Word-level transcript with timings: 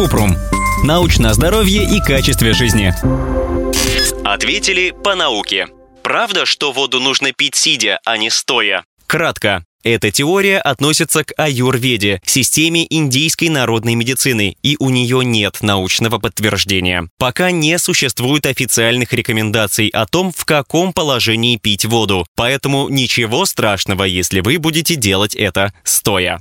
Купрум. 0.00 0.34
Научное 0.82 1.34
здоровье 1.34 1.84
и 1.84 2.00
качестве 2.00 2.54
жизни. 2.54 2.94
Ответили 4.24 4.94
по 5.04 5.14
науке. 5.14 5.66
Правда, 6.02 6.46
что 6.46 6.72
воду 6.72 7.00
нужно 7.00 7.32
пить 7.32 7.54
сидя, 7.54 8.00
а 8.06 8.16
не 8.16 8.30
стоя? 8.30 8.82
Кратко. 9.06 9.62
Эта 9.84 10.10
теория 10.10 10.58
относится 10.58 11.22
к 11.22 11.34
аюрведе, 11.36 12.22
системе 12.24 12.86
индийской 12.88 13.50
народной 13.50 13.94
медицины, 13.94 14.56
и 14.62 14.76
у 14.78 14.88
нее 14.88 15.22
нет 15.22 15.58
научного 15.60 16.18
подтверждения. 16.18 17.10
Пока 17.18 17.50
не 17.50 17.78
существует 17.78 18.46
официальных 18.46 19.12
рекомендаций 19.12 19.88
о 19.88 20.06
том, 20.06 20.32
в 20.34 20.46
каком 20.46 20.94
положении 20.94 21.58
пить 21.58 21.84
воду, 21.84 22.26
поэтому 22.36 22.88
ничего 22.88 23.44
страшного, 23.44 24.04
если 24.04 24.40
вы 24.40 24.58
будете 24.58 24.96
делать 24.96 25.34
это 25.34 25.74
стоя. 25.84 26.38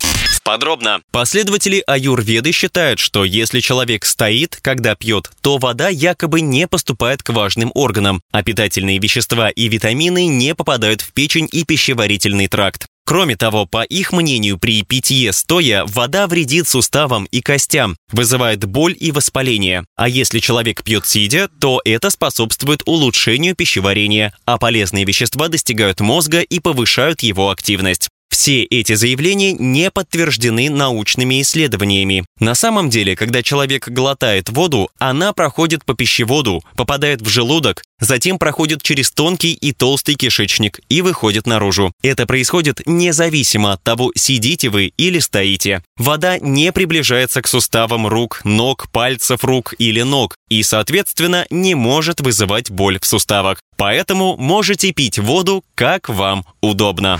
Подробно. 0.50 1.02
Последователи 1.11 1.84
аюрведы 1.86 2.52
считают, 2.54 2.98
что 2.98 3.23
если 3.23 3.59
человек 3.59 4.04
стоит, 4.04 4.57
когда 4.63 4.95
пьет, 4.95 5.30
то 5.41 5.59
вода 5.59 5.90
якобы 5.90 6.41
не 6.41 6.67
поступает 6.67 7.21
к 7.21 7.30
важным 7.30 7.71
органам, 7.76 8.23
а 8.31 8.41
питательные 8.41 8.98
вещества 8.98 9.52
и 9.52 9.67
витамины 9.67 10.26
не 10.26 10.55
попадают 10.55 11.02
в 11.02 11.13
печень 11.13 11.48
и 11.52 11.66
пищеварительный 11.66 12.48
тракт. 12.48 12.88
Кроме 13.05 13.35
того, 13.35 13.67
по 13.67 13.84
их 13.84 14.12
мнению, 14.12 14.57
при 14.57 14.81
питье 14.81 15.34
стоя 15.34 15.85
вода 15.85 16.26
вредит 16.26 16.68
суставам 16.68 17.26
и 17.26 17.41
костям, 17.41 17.95
вызывает 18.12 18.66
боль 18.66 18.95
и 18.99 19.12
воспаление. 19.12 19.85
А 19.95 20.09
если 20.09 20.40
человек 20.40 20.84
пьет 20.84 21.05
сидя, 21.05 21.48
то 21.59 21.79
это 21.85 22.09
способствует 22.09 22.81
улучшению 22.88 23.55
пищеварения, 23.55 24.34
а 24.45 24.57
полезные 24.57 25.05
вещества 25.05 25.48
достигают 25.48 25.99
мозга 25.99 26.41
и 26.41 26.59
повышают 26.59 27.21
его 27.21 27.52
активность. 27.52 28.09
Все 28.30 28.64
эти 28.64 28.94
заявления 28.94 29.54
не 29.54 29.90
подтверждены 29.90 30.70
научными 30.70 31.42
исследованиями. 31.42 32.26
На 32.40 32.54
самом 32.55 32.90
деле, 32.90 33.16
когда 33.16 33.42
человек 33.42 33.90
глотает 33.90 34.50
воду, 34.50 34.90
она 35.00 35.34
проходит 35.34 35.84
по 35.84 35.96
пищеводу, 35.96 36.63
попадает 36.76 37.21
в 37.21 37.27
желудок, 37.27 37.84
затем 37.99 38.38
проходит 38.38 38.84
через 38.84 39.12
тонкий 39.12 39.54
и 39.54 39.71
толстый 39.74 40.13
кишечник 40.16 40.80
и 40.90 41.02
выходит 41.02 41.48
наружу. 41.48 41.91
Это 42.04 42.27
происходит 42.27 42.82
независимо 42.86 43.74
от 43.74 43.84
того, 43.84 44.12
сидите 44.16 44.70
вы 44.70 44.93
или 44.96 45.20
стоите. 45.20 45.84
Вода 45.98 46.38
не 46.38 46.71
приближается 46.71 47.41
к 47.41 47.48
суставам 47.48 48.08
рук, 48.08 48.41
ног, 48.43 48.90
пальцев 48.91 49.43
рук 49.43 49.74
или 49.80 50.04
ног 50.04 50.36
и, 50.49 50.62
соответственно, 50.64 51.48
не 51.49 51.76
может 51.76 52.21
вызывать 52.21 52.70
боль 52.70 52.99
в 53.02 53.05
суставах. 53.05 53.60
Поэтому 53.76 54.38
можете 54.38 54.91
пить 54.91 55.20
воду, 55.20 55.64
как 55.76 56.10
вам 56.10 56.46
удобно. 56.62 57.20